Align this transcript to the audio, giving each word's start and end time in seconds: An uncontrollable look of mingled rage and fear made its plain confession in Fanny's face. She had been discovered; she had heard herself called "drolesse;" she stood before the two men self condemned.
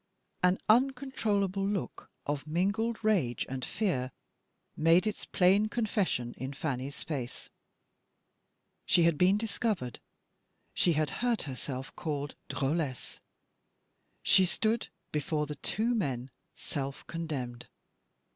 An 0.41 0.57
uncontrollable 0.67 1.63
look 1.63 2.09
of 2.25 2.47
mingled 2.47 3.03
rage 3.03 3.45
and 3.47 3.63
fear 3.63 4.11
made 4.75 5.05
its 5.05 5.25
plain 5.25 5.67
confession 5.67 6.33
in 6.37 6.53
Fanny's 6.53 7.03
face. 7.03 7.51
She 8.87 9.03
had 9.03 9.15
been 9.15 9.37
discovered; 9.37 9.99
she 10.73 10.93
had 10.93 11.11
heard 11.21 11.43
herself 11.43 11.95
called 11.95 12.33
"drolesse;" 12.49 13.19
she 14.23 14.43
stood 14.43 14.87
before 15.11 15.45
the 15.45 15.53
two 15.57 15.93
men 15.93 16.31
self 16.55 17.05
condemned. 17.05 17.67